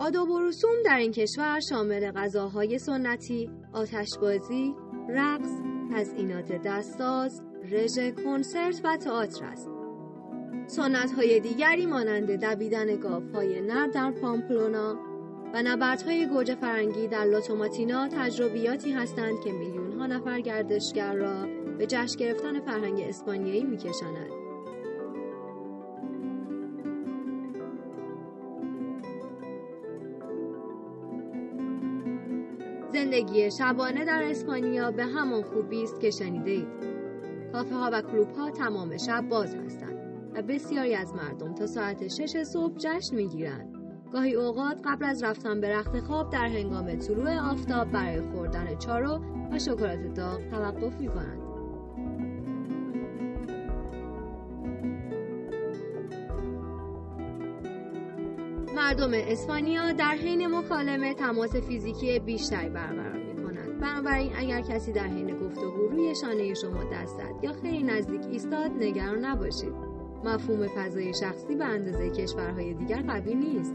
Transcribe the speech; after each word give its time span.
آداب 0.00 0.30
و 0.30 0.40
رسوم 0.40 0.82
در 0.84 0.96
این 0.96 1.12
کشور 1.12 1.60
شامل 1.70 2.10
غذاهای 2.10 2.78
سنتی، 2.78 3.50
آتشبازی، 3.72 4.74
رقص، 5.08 5.50
تزئینات 5.94 6.52
دستساز، 6.52 7.42
رژ 7.70 7.98
کنسرت 8.24 8.80
و 8.84 8.96
تئاتر 8.96 9.44
است. 9.44 9.70
سنت 10.66 11.12
های 11.12 11.40
دیگری 11.40 11.86
مانند 11.86 12.30
دویدن 12.30 12.96
گاف 12.96 13.22
های 13.34 13.60
نر 13.60 13.86
در 13.86 14.10
پامپلونا 14.10 14.98
و 15.54 15.62
نبردهای 15.62 16.26
گوجه 16.26 16.54
فرنگی 16.54 17.08
در 17.08 17.24
لاتوماتینا 17.24 18.08
تجربیاتی 18.08 18.92
هستند 18.92 19.40
که 19.44 19.52
میلیون 19.52 19.92
ها 19.92 20.06
نفر 20.06 20.40
گردشگر 20.40 21.14
را 21.14 21.46
به 21.78 21.86
جشن 21.86 22.18
گرفتن 22.18 22.60
فرهنگ 22.60 23.00
اسپانیایی 23.00 23.64
میکشاند. 23.64 24.39
زندگی 32.92 33.50
شبانه 33.50 34.04
در 34.04 34.22
اسپانیا 34.22 34.90
به 34.90 35.04
همان 35.04 35.42
خوبی 35.42 35.82
است 35.82 36.00
که 36.00 36.10
شنیده 36.10 36.50
اید. 36.50 36.68
کافه 37.52 37.74
ها 37.74 37.90
و 37.92 38.02
کلوب 38.02 38.32
ها 38.32 38.50
تمام 38.50 38.96
شب 38.96 39.28
باز 39.28 39.54
هستند 39.54 39.98
و 40.34 40.42
بسیاری 40.42 40.94
از 40.94 41.14
مردم 41.14 41.54
تا 41.54 41.66
ساعت 41.66 42.08
شش 42.08 42.42
صبح 42.42 42.74
جشن 42.78 43.16
می‌گیرند. 43.16 43.76
گاهی 44.12 44.34
اوقات 44.34 44.80
قبل 44.84 45.04
از 45.04 45.22
رفتن 45.22 45.60
به 45.60 45.68
رخت 45.76 46.00
خواب 46.00 46.30
در 46.30 46.46
هنگام 46.46 46.94
طلوع 46.94 47.38
آفتاب 47.52 47.90
برای 47.90 48.20
خوردن 48.20 48.78
چارو 48.78 49.20
و 49.52 49.58
شکلات 49.58 50.14
داغ 50.14 50.48
توقف 50.50 51.00
می 51.00 51.08
کنند. 51.08 51.49
مردم 58.80 59.10
اسپانیا 59.14 59.92
در 59.92 60.14
حین 60.14 60.46
مکالمه 60.46 61.14
تماس 61.14 61.56
فیزیکی 61.56 62.18
بیشتری 62.18 62.68
برقرار 62.68 63.12
می 63.12 63.42
کنند. 63.42 63.80
بنابراین 63.80 64.32
اگر 64.36 64.60
کسی 64.60 64.92
در 64.92 65.06
حین 65.06 65.36
گفتگو 65.36 65.88
روی 65.90 66.14
شانه 66.14 66.54
شما 66.54 66.84
دست 66.92 67.16
زد 67.16 67.44
یا 67.44 67.52
خیلی 67.52 67.82
نزدیک 67.82 68.20
ایستاد 68.30 68.70
نگران 68.70 69.24
نباشید. 69.24 69.72
مفهوم 70.24 70.66
فضای 70.68 71.14
شخصی 71.14 71.54
به 71.54 71.64
اندازه 71.64 72.10
کشورهای 72.10 72.74
دیگر 72.74 73.02
قوی 73.02 73.34
نیست. 73.34 73.74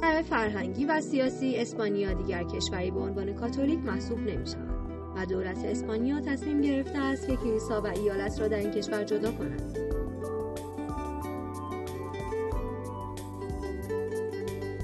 سر 0.00 0.22
فرهنگی 0.22 0.84
و 0.84 1.00
سیاسی 1.00 1.56
اسپانیا 1.56 2.12
دیگر 2.12 2.44
کشوری 2.44 2.90
به 2.90 3.00
عنوان 3.00 3.34
کاتولیک 3.34 3.78
محسوب 3.78 4.18
نمی 4.18 4.46
شود. 4.46 4.89
و 5.16 5.26
دولت 5.26 5.64
اسپانیا 5.64 6.20
تصمیم 6.20 6.60
گرفته 6.60 6.98
است 6.98 7.26
که 7.26 7.36
کلیسا 7.36 7.80
و 7.80 7.86
ایالت 7.86 8.40
را 8.40 8.48
در 8.48 8.58
این 8.58 8.70
کشور 8.70 9.04
جدا 9.04 9.32
کند. 9.32 9.78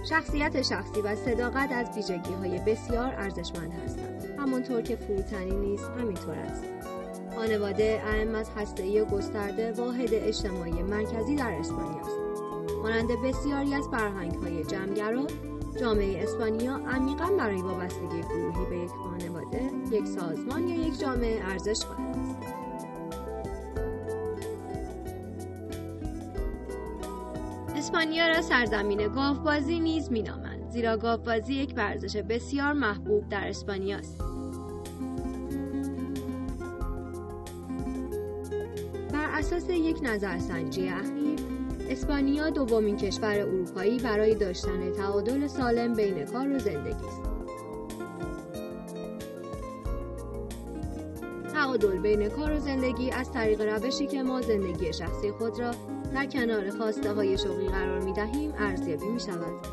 شخصیت 0.09 0.63
شخصی 0.63 1.01
و 1.01 1.15
صداقت 1.15 1.73
از 1.73 1.97
ویژگی 1.97 2.33
های 2.33 2.59
بسیار 2.59 3.15
ارزشمند 3.17 3.73
هستند. 3.73 4.35
همانطور 4.39 4.83
که 4.83 4.97
فروتنی 4.97 5.55
نیز 5.55 5.81
همینطور 5.81 6.35
است. 6.35 6.65
خانواده 7.37 8.03
از 8.35 8.51
هسته‌ای 8.57 9.05
گسترده 9.05 9.73
واحد 9.73 10.09
اجتماعی 10.13 10.83
مرکزی 10.83 11.37
در 11.37 11.53
اسپانیا 11.61 12.01
است. 12.01 12.19
مانند 12.83 13.09
بسیاری 13.25 13.75
از 13.75 13.89
فرهنگ‌های 13.89 14.65
جمعگرا 14.65 15.27
جامعه 15.77 16.23
اسپانیا 16.23 16.77
عمیقا 16.77 17.27
برای 17.39 17.63
وابستگی 17.63 18.21
گروهی 18.21 18.67
به 18.71 18.77
یک 18.77 18.91
خانواده، 18.91 19.71
یک 19.93 20.07
سازمان 20.07 20.69
یا 20.69 20.87
یک 20.87 20.99
جامعه 21.01 21.41
ارزش 21.45 21.85
قائل 21.85 22.09
است. 22.11 22.37
اسپانیا 27.77 28.29
را 28.29 28.43
سرزمین 28.43 29.09
گاوبازی 29.09 29.81
نیز 29.81 30.13
مینامند 30.13 30.71
زیرا 30.71 30.97
گاوبازی 30.97 31.55
یک 31.55 31.75
ورزش 31.77 32.17
بسیار 32.17 32.73
محبوب 32.73 33.29
در 33.29 33.49
اسپانیا 33.49 33.99
است. 33.99 34.19
بر 39.13 39.31
اساس 39.39 39.71
یک 39.71 39.99
نظرسنجی 40.03 40.89
اخیر 40.89 41.46
اسپانیا 41.91 42.51
دومین 42.51 42.97
کشور 42.97 43.39
اروپایی 43.41 43.99
برای 43.99 44.35
داشتن 44.35 44.93
تعادل 44.93 45.47
سالم 45.47 45.95
بین 45.95 46.25
کار 46.25 46.49
و 46.49 46.59
زندگی 46.59 47.07
است. 47.07 47.23
تعادل 51.53 51.99
بین 51.99 52.29
کار 52.29 52.53
و 52.53 52.59
زندگی 52.59 53.11
از 53.11 53.33
طریق 53.33 53.61
روشی 53.61 54.07
که 54.07 54.23
ما 54.23 54.41
زندگی 54.41 54.93
شخصی 54.93 55.31
خود 55.31 55.61
را 55.61 55.71
در 56.15 56.27
کنار 56.27 56.71
خواسته 56.71 57.13
های 57.13 57.39
شغلی 57.39 57.69
قرار 57.69 58.01
می 58.01 58.13
دهیم 58.13 58.55
ارزیابی 58.59 59.07
می 59.07 59.21
شود. 59.21 59.67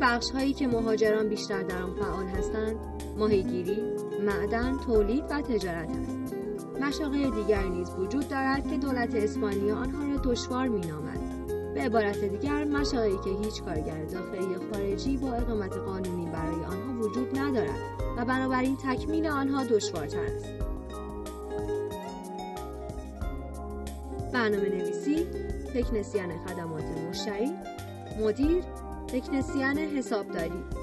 بخش 0.00 0.30
هایی 0.30 0.52
که 0.52 0.66
مهاجران 0.66 1.28
بیشتر 1.28 1.62
در 1.62 1.82
آن 1.82 1.94
فعال 1.94 2.26
هستند 2.26 2.76
ماهیگیری، 3.18 3.82
معدن، 4.26 4.78
تولید 4.86 5.24
و 5.30 5.42
تجارت 5.42 5.90
است. 5.90 6.39
مشاغل 6.80 7.30
دیگری 7.30 7.68
نیز 7.68 7.90
وجود 7.90 8.28
دارد 8.28 8.70
که 8.70 8.76
دولت 8.78 9.14
اسپانیا 9.14 9.76
آنها 9.76 10.04
را 10.04 10.16
دشوار 10.16 10.68
مینامد. 10.68 11.46
به 11.74 11.80
عبارت 11.80 12.24
دیگر 12.24 12.64
مشاغلی 12.64 13.18
که 13.24 13.44
هیچ 13.44 13.62
کارگر 13.62 14.04
داخلی 14.04 14.52
یا 14.52 14.58
خارجی 14.72 15.16
با 15.16 15.32
اقامت 15.32 15.76
قانونی 15.76 16.26
برای 16.26 16.64
آنها 16.64 17.00
وجود 17.00 17.38
ندارد 17.38 17.80
و 18.16 18.24
بنابراین 18.24 18.76
تکمیل 18.76 19.26
آنها 19.26 19.64
دشوارتر 19.64 20.24
است. 20.24 20.46
برنامه 24.32 24.68
نویسی 24.68 25.26
تکنسیان 25.74 26.46
خدمات 26.46 26.84
مشتری 27.08 27.50
مدیر 28.20 28.62
تکنسیان 29.08 29.78
حسابداری. 29.78 30.79